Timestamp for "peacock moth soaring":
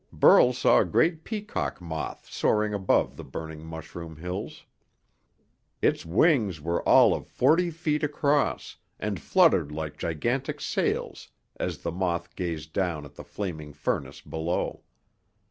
1.23-2.73